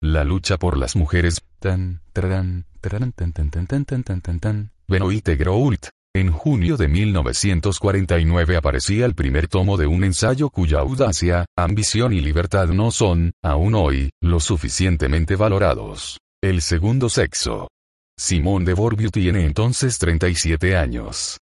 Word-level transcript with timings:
La 0.00 0.22
lucha 0.22 0.58
por 0.58 0.78
las 0.78 0.94
mujeres. 0.94 1.40
Tan, 1.58 2.00
tan, 2.12 2.64
tan, 2.80 3.12
tan, 3.12 3.32
tan, 3.32 3.66
tan, 3.66 3.84
tan, 3.84 4.20
tan, 4.20 4.38
tan. 4.38 4.70
Benoit 4.86 5.26
Groult. 5.26 5.88
En 6.14 6.30
junio 6.30 6.76
de 6.76 6.88
1949 6.88 8.56
aparecía 8.56 9.06
el 9.06 9.14
primer 9.14 9.48
tomo 9.48 9.76
de 9.76 9.86
un 9.86 10.04
ensayo 10.04 10.50
cuya 10.50 10.78
audacia, 10.78 11.46
ambición 11.56 12.12
y 12.12 12.20
libertad 12.20 12.68
no 12.68 12.90
son, 12.90 13.32
aún 13.42 13.74
hoy, 13.74 14.10
lo 14.22 14.40
suficientemente 14.40 15.36
valorados. 15.36 16.18
El 16.42 16.62
segundo 16.62 17.08
sexo. 17.08 17.68
Simone 18.16 18.64
de 18.64 18.74
Beauvoir 18.74 19.10
tiene 19.10 19.44
entonces 19.44 19.98
37 19.98 20.76
años. 20.76 21.38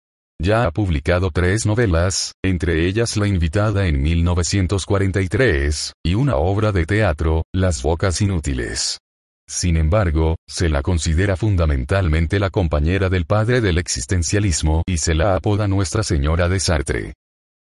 Ya 0.42 0.64
ha 0.64 0.70
publicado 0.70 1.30
tres 1.30 1.66
novelas, 1.66 2.32
entre 2.42 2.86
ellas 2.86 3.18
La 3.18 3.26
invitada 3.26 3.86
en 3.86 4.00
1943, 4.00 5.92
y 6.02 6.14
una 6.14 6.36
obra 6.36 6.72
de 6.72 6.86
teatro, 6.86 7.44
Las 7.52 7.82
bocas 7.82 8.22
inútiles. 8.22 9.00
Sin 9.46 9.76
embargo, 9.76 10.36
se 10.48 10.70
la 10.70 10.80
considera 10.80 11.36
fundamentalmente 11.36 12.38
la 12.38 12.48
compañera 12.48 13.10
del 13.10 13.26
padre 13.26 13.60
del 13.60 13.76
existencialismo 13.76 14.82
y 14.86 14.96
se 14.96 15.14
la 15.14 15.34
apoda 15.34 15.68
Nuestra 15.68 16.02
Señora 16.02 16.48
de 16.48 16.58
Sartre. 16.58 17.12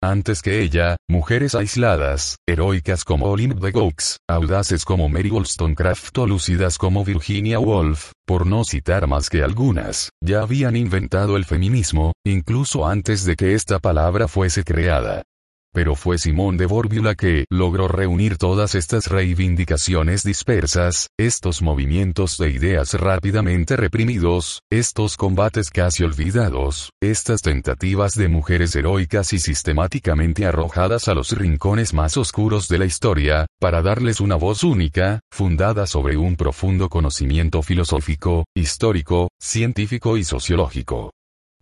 Antes 0.02 0.41
que 0.41 0.62
ella, 0.62 0.95
mujeres 1.09 1.55
aisladas, 1.55 2.38
heroicas 2.48 3.03
como 3.03 3.26
Olympe 3.26 3.59
de 3.59 3.71
Gaux, 3.71 4.20
audaces 4.30 4.85
como 4.85 5.09
Mary 5.09 5.30
Wollstonecraft 5.30 6.17
o 6.20 6.25
lúcidas 6.25 6.77
como 6.77 7.03
Virginia 7.03 7.59
Woolf, 7.59 8.13
por 8.25 8.48
no 8.48 8.63
citar 8.63 9.08
más 9.08 9.30
que 9.30 9.44
algunas, 9.44 10.12
ya 10.23 10.41
habían 10.41 10.77
inventado 10.77 11.35
el 11.35 11.44
feminismo, 11.44 12.13
incluso 12.25 12.88
antes 12.88 13.25
de 13.25 13.35
que 13.35 13.55
esta 13.55 13.80
palabra 13.80 14.30
fuese 14.30 14.63
creada. 14.63 15.23
Pero 15.72 15.96
fue 15.96 16.18
Simón 16.18 16.58
de 16.58 16.66
Beauvoir 16.66 17.04
la 17.04 17.16
que 17.16 17.46
logró 17.52 17.88
reunir 17.88 18.38
todas 18.38 18.73
estas 18.73 19.08
reivindicaciones 19.08 20.23
dispersas, 20.23 21.09
estos 21.18 21.62
movimientos 21.62 22.38
de 22.38 22.50
ideas 22.50 22.94
rápidamente 22.95 23.76
reprimidos, 23.76 24.62
estos 24.72 25.16
combates 25.16 25.70
casi 25.70 26.03
olvidados, 26.03 26.92
estas 27.02 27.42
tentativas 27.42 28.16
de 28.16 28.30
mujeres 28.30 28.75
heroicas 28.75 29.31
y 29.34 29.40
sistemáticamente 29.40 30.45
arrojadas 30.45 31.08
a 31.08 31.14
los 31.14 31.31
rincones 31.38 31.94
más 31.94 32.17
oscuros 32.17 32.67
de 32.67 32.80
la 32.80 32.86
historia, 32.86 33.45
para 33.59 33.81
darles 33.81 34.22
una 34.22 34.36
voz 34.36 34.64
única, 34.64 35.20
fundada 35.31 35.86
sobre 35.86 36.17
un 36.17 36.36
profundo 36.36 36.90
conocimiento 36.90 37.62
filosófico, 37.62 38.45
histórico, 38.56 39.30
científico 39.40 40.17
y 40.17 40.23
sociológico. 40.23 41.12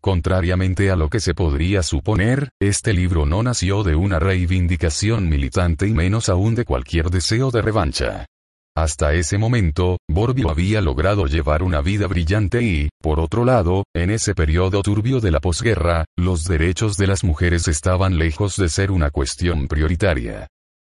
Contrariamente 0.07 0.89
a 0.89 0.95
lo 0.95 1.09
que 1.09 1.19
se 1.19 1.33
podría 1.33 1.83
suponer, 1.83 2.47
este 2.61 2.93
libro 2.93 3.25
no 3.25 3.43
nació 3.43 3.83
de 3.83 3.95
una 3.95 4.19
reivindicación 4.19 5.27
militante 5.27 5.85
y 5.85 5.91
menos 5.91 6.29
aún 6.29 6.55
de 6.55 6.63
cualquier 6.63 7.09
deseo 7.09 7.51
de 7.51 7.61
revancha. 7.61 8.25
Hasta 8.73 9.11
ese 9.15 9.37
momento, 9.37 9.97
Borbio 10.09 10.49
había 10.49 10.79
logrado 10.79 11.25
llevar 11.25 11.61
una 11.61 11.81
vida 11.81 12.07
brillante 12.07 12.63
y, 12.63 12.87
por 13.01 13.19
otro 13.19 13.43
lado, 13.43 13.83
en 13.93 14.09
ese 14.09 14.33
periodo 14.33 14.81
turbio 14.81 15.19
de 15.19 15.31
la 15.31 15.41
posguerra, 15.41 16.05
los 16.17 16.45
derechos 16.45 16.95
de 16.95 17.07
las 17.07 17.25
mujeres 17.25 17.67
estaban 17.67 18.17
lejos 18.17 18.55
de 18.55 18.69
ser 18.69 18.91
una 18.91 19.09
cuestión 19.09 19.67
prioritaria. 19.67 20.47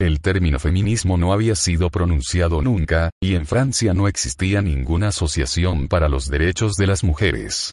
El 0.01 0.21
término 0.21 0.61
feminismo 0.61 1.19
no 1.19 1.33
había 1.33 1.57
sido 1.57 1.91
pronunciado 1.91 2.63
nunca, 2.63 3.11
y 3.21 3.35
en 3.35 3.45
Francia 3.45 3.93
no 3.93 4.07
existía 4.07 4.63
ninguna 4.63 5.09
asociación 5.09 5.89
para 5.89 6.09
los 6.09 6.29
derechos 6.29 6.77
de 6.77 6.87
las 6.87 7.03
mujeres. 7.03 7.73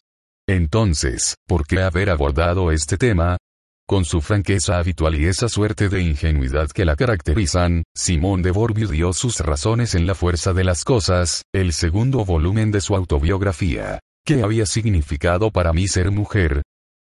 Entonces, 0.50 1.36
¿por 1.46 1.68
qué 1.68 1.82
haber 1.82 2.10
abordado 2.10 2.72
este 2.72 2.98
tema? 2.98 3.38
Con 3.86 4.06
su 4.06 4.22
franqueza 4.22 4.78
habitual 4.78 5.16
y 5.16 5.26
esa 5.26 5.50
suerte 5.50 5.90
de 5.90 6.02
ingenuidad 6.02 6.70
que 6.70 6.86
la 6.86 6.96
caracterizan, 6.96 7.84
Simón 7.94 8.42
de 8.42 8.52
Beauvoir 8.52 8.90
dio 8.90 9.12
sus 9.12 9.40
razones 9.42 9.94
en 9.94 10.08
La 10.08 10.16
fuerza 10.16 10.54
de 10.54 10.64
las 10.64 10.86
cosas, 10.86 11.44
el 11.54 11.74
segundo 11.74 12.24
volumen 12.24 12.72
de 12.72 12.82
su 12.82 12.96
autobiografía. 12.96 14.00
¿Qué 14.26 14.42
había 14.44 14.66
significado 14.66 15.52
para 15.52 15.74
mí 15.74 15.88
ser 15.88 16.12
mujer? 16.12 16.62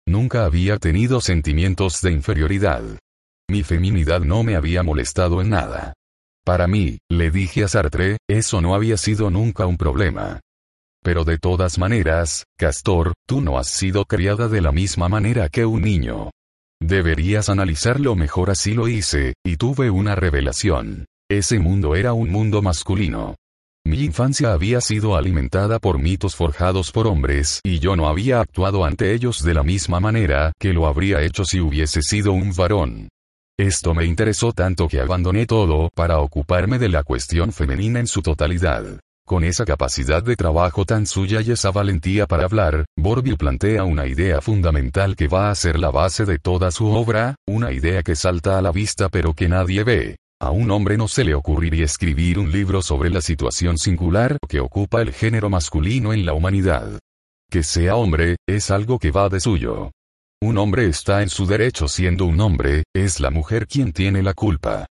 Nunca 0.06 0.44
había 0.44 0.78
tenido 0.78 1.20
sentimientos 1.20 2.00
de 2.00 2.12
inferioridad. 2.12 2.82
Mi 3.48 3.62
feminidad 3.62 4.20
no 4.20 4.42
me 4.42 4.56
había 4.56 4.82
molestado 4.82 5.40
en 5.40 5.50
nada. 5.50 5.94
Para 6.44 6.66
mí, 6.66 6.98
le 7.08 7.30
dije 7.30 7.64
a 7.64 7.68
Sartre, 7.68 8.18
eso 8.28 8.60
no 8.60 8.74
había 8.74 8.96
sido 8.96 9.30
nunca 9.30 9.66
un 9.66 9.76
problema. 9.76 10.40
Pero 11.02 11.24
de 11.24 11.38
todas 11.38 11.78
maneras, 11.78 12.44
Castor, 12.56 13.12
tú 13.26 13.40
no 13.40 13.58
has 13.58 13.68
sido 13.68 14.04
criada 14.04 14.48
de 14.48 14.60
la 14.60 14.72
misma 14.72 15.08
manera 15.08 15.48
que 15.48 15.66
un 15.66 15.82
niño. 15.82 16.30
Deberías 16.80 17.48
analizarlo 17.48 18.14
mejor 18.14 18.50
así 18.50 18.74
lo 18.74 18.88
hice, 18.88 19.34
y 19.44 19.56
tuve 19.56 19.90
una 19.90 20.14
revelación. 20.14 21.06
Ese 21.30 21.58
mundo 21.58 21.94
era 21.96 22.12
un 22.12 22.30
mundo 22.30 22.62
masculino. 22.62 23.36
Mi 23.84 24.04
infancia 24.04 24.52
había 24.52 24.80
sido 24.80 25.16
alimentada 25.16 25.80
por 25.80 25.98
mitos 25.98 26.36
forjados 26.36 26.92
por 26.92 27.08
hombres 27.08 27.60
y 27.64 27.80
yo 27.80 27.96
no 27.96 28.06
había 28.06 28.40
actuado 28.40 28.84
ante 28.84 29.12
ellos 29.12 29.42
de 29.42 29.54
la 29.54 29.64
misma 29.64 29.98
manera 29.98 30.52
que 30.60 30.72
lo 30.72 30.86
habría 30.86 31.20
hecho 31.22 31.44
si 31.44 31.58
hubiese 31.58 32.00
sido 32.00 32.32
un 32.32 32.54
varón. 32.54 33.08
Esto 33.58 33.92
me 33.92 34.04
interesó 34.04 34.52
tanto 34.52 34.86
que 34.86 35.00
abandoné 35.00 35.46
todo 35.46 35.90
para 35.94 36.20
ocuparme 36.20 36.78
de 36.78 36.88
la 36.90 37.02
cuestión 37.02 37.52
femenina 37.52 37.98
en 37.98 38.06
su 38.06 38.22
totalidad. 38.22 39.00
Con 39.32 39.44
esa 39.44 39.64
capacidad 39.64 40.22
de 40.22 40.36
trabajo 40.36 40.84
tan 40.84 41.06
suya 41.06 41.40
y 41.40 41.52
esa 41.52 41.70
valentía 41.70 42.26
para 42.26 42.44
hablar, 42.44 42.84
Borbio 42.98 43.38
plantea 43.38 43.82
una 43.82 44.06
idea 44.06 44.42
fundamental 44.42 45.16
que 45.16 45.26
va 45.26 45.50
a 45.50 45.54
ser 45.54 45.78
la 45.78 45.90
base 45.90 46.26
de 46.26 46.38
toda 46.38 46.70
su 46.70 46.88
obra, 46.88 47.36
una 47.48 47.72
idea 47.72 48.02
que 48.02 48.14
salta 48.14 48.58
a 48.58 48.60
la 48.60 48.72
vista 48.72 49.08
pero 49.08 49.32
que 49.32 49.48
nadie 49.48 49.84
ve. 49.84 50.16
A 50.38 50.50
un 50.50 50.70
hombre 50.70 50.98
no 50.98 51.08
se 51.08 51.24
le 51.24 51.34
ocurriría 51.34 51.86
escribir 51.86 52.38
un 52.38 52.52
libro 52.52 52.82
sobre 52.82 53.08
la 53.08 53.22
situación 53.22 53.78
singular 53.78 54.36
que 54.46 54.60
ocupa 54.60 55.00
el 55.00 55.14
género 55.14 55.48
masculino 55.48 56.12
en 56.12 56.26
la 56.26 56.34
humanidad. 56.34 56.98
Que 57.50 57.62
sea 57.62 57.96
hombre, 57.96 58.36
es 58.46 58.70
algo 58.70 58.98
que 58.98 59.12
va 59.12 59.30
de 59.30 59.40
suyo. 59.40 59.92
Un 60.42 60.58
hombre 60.58 60.88
está 60.88 61.22
en 61.22 61.30
su 61.30 61.46
derecho 61.46 61.88
siendo 61.88 62.26
un 62.26 62.38
hombre, 62.38 62.82
es 62.94 63.18
la 63.18 63.30
mujer 63.30 63.66
quien 63.66 63.94
tiene 63.94 64.22
la 64.22 64.34
culpa. 64.34 64.84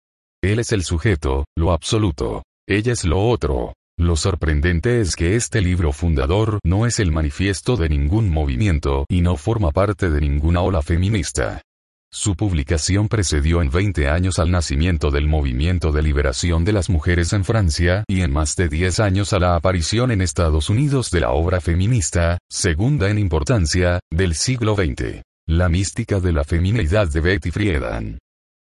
Él 0.41 0.59
es 0.59 0.71
el 0.71 0.85
sujeto, 0.85 1.44
lo 1.57 1.73
absoluto. 1.73 2.44
Ella 2.69 2.94
es 2.94 3.03
lo 3.03 3.19
otro. 3.27 3.73
Lo 3.99 4.15
sorprendente 4.15 5.01
es 5.01 5.17
que 5.17 5.35
este 5.35 5.59
libro 5.59 5.91
fundador 5.91 6.59
no 6.63 6.85
es 6.85 6.99
el 6.99 7.11
manifiesto 7.11 7.75
de 7.75 7.89
ningún 7.89 8.29
movimiento 8.29 9.03
y 9.09 9.19
no 9.19 9.35
forma 9.35 9.71
parte 9.71 10.09
de 10.09 10.21
ninguna 10.21 10.61
ola 10.61 10.81
feminista. 10.81 11.61
Su 12.09 12.38
publicación 12.38 13.09
precedió 13.09 13.61
en 13.61 13.69
20 13.69 14.07
años 14.07 14.39
al 14.39 14.51
nacimiento 14.51 15.11
del 15.11 15.27
movimiento 15.27 15.91
de 15.91 16.01
liberación 16.01 16.63
de 16.63 16.71
las 16.71 16.89
mujeres 16.89 17.33
en 17.33 17.43
Francia 17.43 18.05
y 18.07 18.21
en 18.21 18.31
más 18.31 18.55
de 18.55 18.69
10 18.69 19.01
años 19.01 19.33
a 19.33 19.39
la 19.39 19.57
aparición 19.57 20.11
en 20.11 20.21
Estados 20.21 20.69
Unidos 20.69 21.11
de 21.11 21.19
la 21.19 21.31
obra 21.31 21.59
feminista, 21.59 22.38
segunda 22.49 23.09
en 23.09 23.19
importancia, 23.19 23.99
del 24.09 24.33
siglo 24.33 24.75
XX. 24.75 25.23
La 25.45 25.67
mística 25.67 26.21
de 26.21 26.31
la 26.31 26.45
feminidad 26.45 27.09
de 27.09 27.19
Betty 27.19 27.51
Friedan. 27.51 28.17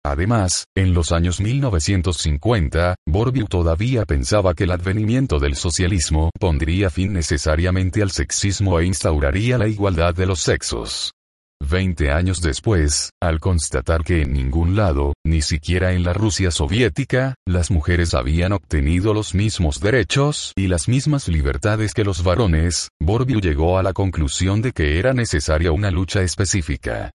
Además, 0.05 0.65
en 0.77 0.93
los 0.93 1.11
años 1.11 1.41
1950, 1.41 2.93
Bourdieu 3.07 3.47
todavía 3.47 4.05
pensaba 4.05 4.53
que 4.53 4.65
el 4.65 4.71
advenimiento 4.71 5.39
del 5.39 5.55
socialismo 5.55 6.29
pondría 6.39 6.91
fin 6.91 7.11
necesariamente 7.11 8.03
al 8.03 8.11
sexismo 8.11 8.79
e 8.79 8.85
instauraría 8.85 9.57
la 9.57 9.67
igualdad 9.67 10.13
de 10.13 10.27
los 10.27 10.41
sexos. 10.41 11.11
Veinte 11.59 12.11
años 12.11 12.39
después, 12.41 13.09
al 13.19 13.39
constatar 13.39 14.03
que 14.03 14.21
en 14.21 14.33
ningún 14.33 14.75
lado, 14.75 15.13
ni 15.25 15.41
siquiera 15.41 15.93
en 15.93 16.03
la 16.03 16.13
Rusia 16.13 16.51
soviética, 16.51 17.33
las 17.47 17.71
mujeres 17.71 18.13
habían 18.13 18.51
obtenido 18.51 19.11
los 19.11 19.33
mismos 19.33 19.79
derechos 19.79 20.53
y 20.55 20.67
las 20.67 20.87
mismas 20.87 21.27
libertades 21.27 21.95
que 21.95 22.03
los 22.03 22.23
varones, 22.23 22.89
Bourdieu 23.01 23.39
llegó 23.39 23.79
a 23.79 23.83
la 23.83 23.93
conclusión 23.93 24.61
de 24.61 24.71
que 24.71 24.99
era 24.99 25.15
necesaria 25.15 25.71
una 25.71 25.89
lucha 25.89 26.21
específica 26.21 27.11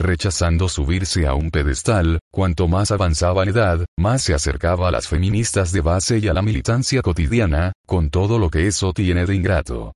rechazando 0.00 0.68
subirse 0.68 1.26
a 1.26 1.34
un 1.34 1.50
pedestal, 1.50 2.18
cuanto 2.32 2.68
más 2.68 2.90
avanzaba 2.90 3.42
en 3.42 3.50
edad, 3.50 3.86
más 3.98 4.22
se 4.22 4.34
acercaba 4.34 4.88
a 4.88 4.90
las 4.90 5.08
feministas 5.08 5.72
de 5.72 5.80
base 5.80 6.18
y 6.18 6.28
a 6.28 6.34
la 6.34 6.42
militancia 6.42 7.02
cotidiana, 7.02 7.72
con 7.86 8.10
todo 8.10 8.38
lo 8.38 8.50
que 8.50 8.66
eso 8.66 8.92
tiene 8.92 9.26
de 9.26 9.34
ingrato. 9.34 9.92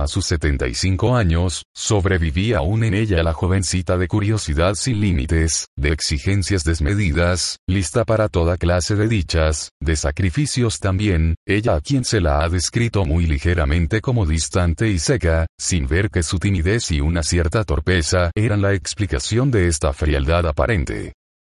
A 0.00 0.06
sus 0.06 0.24
75 0.24 1.14
años, 1.14 1.66
sobrevivía 1.74 2.56
aún 2.56 2.84
en 2.84 2.94
ella 2.94 3.22
la 3.22 3.34
jovencita 3.34 3.98
de 3.98 4.08
curiosidad 4.08 4.74
sin 4.74 4.98
límites, 4.98 5.66
de 5.76 5.92
exigencias 5.92 6.64
desmedidas, 6.64 7.58
lista 7.68 8.06
para 8.06 8.30
toda 8.30 8.56
clase 8.56 8.96
de 8.96 9.08
dichas, 9.08 9.72
de 9.78 9.96
sacrificios 9.96 10.78
también, 10.78 11.34
ella 11.46 11.74
a 11.74 11.82
quien 11.82 12.04
se 12.04 12.22
la 12.22 12.42
ha 12.42 12.48
descrito 12.48 13.04
muy 13.04 13.26
ligeramente 13.26 14.00
como 14.00 14.24
distante 14.24 14.88
y 14.88 14.98
seca, 14.98 15.46
sin 15.58 15.86
ver 15.86 16.08
que 16.08 16.22
su 16.22 16.38
timidez 16.38 16.90
y 16.92 17.02
una 17.02 17.22
cierta 17.22 17.62
torpeza 17.64 18.30
eran 18.34 18.62
la 18.62 18.72
explicación 18.72 19.50
de 19.50 19.68
esta 19.68 19.92
frialdad 19.92 20.46
aparente. 20.46 21.12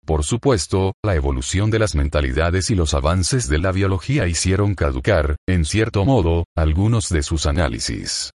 Por 0.04 0.24
supuesto, 0.24 0.94
la 1.04 1.14
evolución 1.14 1.70
de 1.70 1.78
las 1.78 1.94
mentalidades 1.94 2.70
y 2.70 2.74
los 2.74 2.94
avances 2.94 3.48
de 3.48 3.58
la 3.58 3.72
biología 3.72 4.26
hicieron 4.26 4.74
caducar, 4.74 5.36
en 5.48 5.64
cierto 5.64 6.04
modo, 6.04 6.44
algunos 6.56 7.08
de 7.08 7.22
sus 7.22 7.46
análisis. 7.46 8.30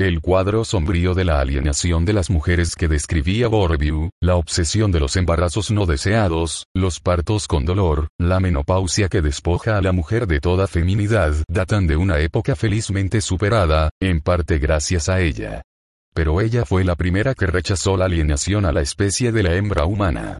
El 0.00 0.20
cuadro 0.20 0.64
sombrío 0.64 1.12
de 1.14 1.24
la 1.24 1.40
alienación 1.40 2.04
de 2.04 2.12
las 2.12 2.30
mujeres 2.30 2.76
que 2.76 2.86
describía 2.86 3.48
Bourdieu, 3.48 4.10
la 4.22 4.36
obsesión 4.36 4.92
de 4.92 5.00
los 5.00 5.16
embarazos 5.16 5.72
no 5.72 5.86
deseados, 5.86 6.66
los 6.72 7.00
partos 7.00 7.48
con 7.48 7.64
dolor, 7.64 8.06
la 8.16 8.38
menopausia 8.38 9.08
que 9.08 9.22
despoja 9.22 9.76
a 9.76 9.82
la 9.82 9.90
mujer 9.90 10.28
de 10.28 10.38
toda 10.38 10.68
feminidad, 10.68 11.34
datan 11.48 11.88
de 11.88 11.96
una 11.96 12.20
época 12.20 12.54
felizmente 12.54 13.20
superada, 13.20 13.90
en 14.00 14.20
parte 14.20 14.58
gracias 14.58 15.08
a 15.08 15.20
ella. 15.20 15.62
Pero 16.14 16.40
ella 16.40 16.64
fue 16.64 16.84
la 16.84 16.94
primera 16.94 17.34
que 17.34 17.46
rechazó 17.46 17.96
la 17.96 18.04
alienación 18.04 18.66
a 18.66 18.72
la 18.72 18.82
especie 18.82 19.32
de 19.32 19.42
la 19.42 19.56
hembra 19.56 19.84
humana. 19.84 20.38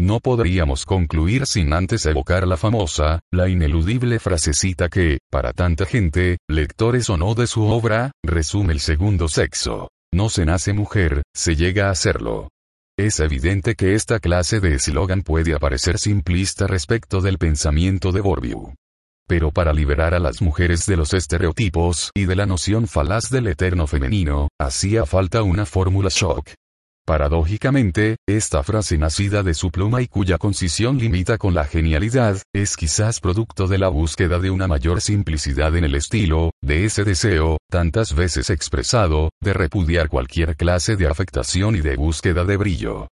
No 0.00 0.20
podríamos 0.20 0.84
concluir 0.84 1.44
sin 1.46 1.72
antes 1.72 2.06
evocar 2.06 2.46
la 2.46 2.56
famosa, 2.56 3.20
la 3.32 3.48
ineludible 3.48 4.20
frasecita 4.20 4.88
que, 4.88 5.18
para 5.28 5.52
tanta 5.52 5.86
gente, 5.86 6.38
lectores 6.48 7.10
o 7.10 7.16
no 7.16 7.34
de 7.34 7.48
su 7.48 7.64
obra, 7.64 8.12
resume 8.24 8.72
el 8.72 8.80
segundo 8.80 9.26
sexo. 9.26 9.90
No 10.14 10.28
se 10.28 10.46
nace 10.46 10.72
mujer, 10.72 11.22
se 11.34 11.56
llega 11.56 11.90
a 11.90 11.94
serlo. 11.96 12.48
Es 12.96 13.18
evidente 13.18 13.74
que 13.74 13.94
esta 13.94 14.20
clase 14.20 14.60
de 14.60 14.74
eslogan 14.74 15.22
puede 15.22 15.54
aparecer 15.54 15.98
simplista 15.98 16.68
respecto 16.68 17.20
del 17.20 17.38
pensamiento 17.38 18.12
de 18.12 18.20
Bourdieu. 18.20 18.74
Pero 19.28 19.50
para 19.50 19.72
liberar 19.72 20.14
a 20.14 20.20
las 20.20 20.40
mujeres 20.40 20.86
de 20.86 20.96
los 20.96 21.12
estereotipos 21.12 22.12
y 22.14 22.24
de 22.24 22.36
la 22.36 22.46
noción 22.46 22.86
falaz 22.86 23.30
del 23.30 23.48
eterno 23.48 23.86
femenino, 23.88 24.48
hacía 24.60 25.06
falta 25.06 25.42
una 25.42 25.66
fórmula 25.66 26.08
shock. 26.10 26.50
Paradójicamente, 27.08 28.18
esta 28.28 28.62
frase 28.62 28.98
nacida 28.98 29.42
de 29.42 29.54
su 29.54 29.70
pluma 29.70 30.02
y 30.02 30.08
cuya 30.08 30.36
concisión 30.36 30.98
limita 30.98 31.38
con 31.38 31.54
la 31.54 31.64
genialidad, 31.64 32.36
es 32.54 32.76
quizás 32.76 33.20
producto 33.20 33.66
de 33.66 33.78
la 33.78 33.88
búsqueda 33.88 34.38
de 34.38 34.50
una 34.50 34.68
mayor 34.68 35.00
simplicidad 35.00 35.74
en 35.74 35.84
el 35.84 35.94
estilo, 35.94 36.50
de 36.62 36.84
ese 36.84 37.04
deseo, 37.04 37.56
tantas 37.70 38.14
veces 38.14 38.50
expresado, 38.50 39.30
de 39.40 39.54
repudiar 39.54 40.10
cualquier 40.10 40.54
clase 40.54 40.96
de 40.96 41.08
afectación 41.08 41.76
y 41.76 41.80
de 41.80 41.96
búsqueda 41.96 42.44
de 42.44 42.58
brillo. 42.58 43.08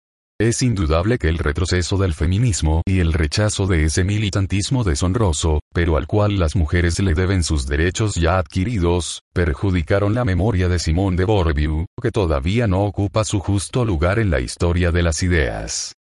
Es 0.41 0.63
indudable 0.63 1.19
que 1.19 1.29
el 1.29 1.37
retroceso 1.37 1.99
del 1.99 2.15
feminismo 2.15 2.81
y 2.87 3.01
el 3.01 3.13
rechazo 3.13 3.67
de 3.67 3.85
ese 3.85 4.05
militantismo 4.05 4.85
deshonroso, 4.85 5.61
pero 5.75 5.99
al 5.99 6.07
cual 6.07 6.39
las 6.39 6.57
mujeres 6.57 6.99
le 6.99 7.13
deben 7.13 7.45
sus 7.45 7.67
derechos 7.67 8.15
ya 8.15 8.39
adquiridos, 8.39 9.21
perjudicaron 9.35 10.15
la 10.15 10.25
memoria 10.25 10.71
de 10.71 10.79
Simón 10.79 11.15
de 11.15 11.27
Bourdieu, 11.27 11.85
que 12.01 12.11
todavía 12.11 12.67
no 12.67 12.85
ocupa 12.85 13.25
su 13.25 13.39
justo 13.39 13.85
lugar 13.85 14.19
en 14.19 14.31
la 14.31 14.41
historia 14.41 14.91
de 14.91 15.03
las 15.03 15.23
ideas. 15.23 15.93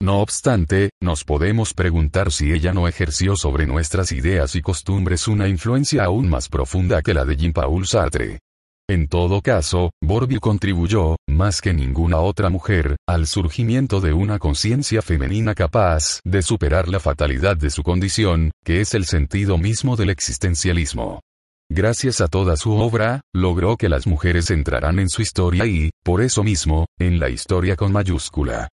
No 0.00 0.20
obstante, 0.20 0.90
nos 1.02 1.24
podemos 1.24 1.74
preguntar 1.74 2.30
si 2.30 2.52
ella 2.52 2.72
no 2.72 2.86
ejerció 2.86 3.34
sobre 3.34 3.66
nuestras 3.66 4.12
ideas 4.12 4.54
y 4.54 4.62
costumbres 4.62 5.26
una 5.26 5.48
influencia 5.48 6.04
aún 6.04 6.28
más 6.28 6.48
profunda 6.48 7.02
que 7.02 7.14
la 7.14 7.24
de 7.24 7.36
Jean-Paul 7.36 7.84
Sartre. 7.84 8.38
En 8.90 9.06
todo 9.06 9.42
caso, 9.42 9.90
Bourdieu 10.02 10.40
contribuyó, 10.40 11.16
más 11.28 11.60
que 11.60 11.74
ninguna 11.74 12.20
otra 12.20 12.48
mujer, 12.48 12.96
al 13.06 13.26
surgimiento 13.26 14.00
de 14.00 14.14
una 14.14 14.38
conciencia 14.38 15.02
femenina 15.02 15.54
capaz 15.54 16.20
de 16.24 16.40
superar 16.40 16.88
la 16.88 16.98
fatalidad 16.98 17.54
de 17.58 17.68
su 17.68 17.82
condición, 17.82 18.50
que 18.64 18.80
es 18.80 18.94
el 18.94 19.04
sentido 19.04 19.58
mismo 19.58 19.94
del 19.94 20.08
existencialismo. 20.08 21.20
Gracias 21.70 22.22
a 22.22 22.28
toda 22.28 22.56
su 22.56 22.72
obra, 22.76 23.20
logró 23.34 23.76
que 23.76 23.90
las 23.90 24.06
mujeres 24.06 24.50
entrarán 24.50 24.98
en 24.98 25.10
su 25.10 25.20
historia 25.20 25.66
y, 25.66 25.90
por 26.02 26.22
eso 26.22 26.42
mismo, 26.42 26.86
en 26.98 27.20
la 27.20 27.28
historia 27.28 27.76
con 27.76 27.92
mayúscula. 27.92 28.68